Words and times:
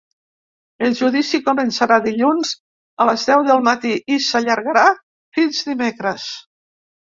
El 0.85 0.95
judici 0.99 1.39
començarà 1.49 1.97
dilluns 2.05 2.55
a 3.05 3.07
les 3.11 3.27
deu 3.29 3.45
del 3.51 3.63
matí 3.69 3.93
i 4.17 4.19
s’allargarà 4.31 4.89
fins 5.41 5.63
dimecres. 5.71 6.29